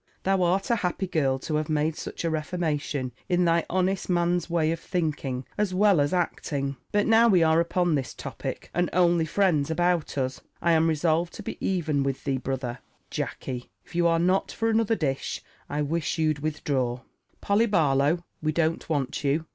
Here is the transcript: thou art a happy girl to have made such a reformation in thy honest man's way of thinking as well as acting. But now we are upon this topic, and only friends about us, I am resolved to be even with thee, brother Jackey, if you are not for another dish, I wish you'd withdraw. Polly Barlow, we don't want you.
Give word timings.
thou 0.23 0.41
art 0.41 0.71
a 0.71 0.77
happy 0.77 1.05
girl 1.05 1.37
to 1.37 1.57
have 1.57 1.69
made 1.69 1.95
such 1.95 2.23
a 2.25 2.29
reformation 2.31 3.11
in 3.29 3.45
thy 3.45 3.63
honest 3.69 4.09
man's 4.09 4.49
way 4.49 4.71
of 4.71 4.79
thinking 4.79 5.45
as 5.59 5.75
well 5.75 6.01
as 6.01 6.11
acting. 6.11 6.75
But 6.91 7.05
now 7.05 7.27
we 7.27 7.43
are 7.43 7.59
upon 7.59 7.93
this 7.93 8.15
topic, 8.15 8.71
and 8.73 8.89
only 8.93 9.25
friends 9.25 9.69
about 9.69 10.17
us, 10.17 10.41
I 10.59 10.71
am 10.71 10.87
resolved 10.87 11.33
to 11.33 11.43
be 11.43 11.55
even 11.63 12.01
with 12.01 12.23
thee, 12.23 12.37
brother 12.39 12.79
Jackey, 13.11 13.69
if 13.85 13.93
you 13.93 14.07
are 14.07 14.17
not 14.17 14.51
for 14.51 14.71
another 14.71 14.95
dish, 14.95 15.43
I 15.69 15.83
wish 15.83 16.17
you'd 16.17 16.39
withdraw. 16.39 17.01
Polly 17.39 17.67
Barlow, 17.67 18.23
we 18.41 18.51
don't 18.51 18.89
want 18.89 19.23
you. 19.23 19.45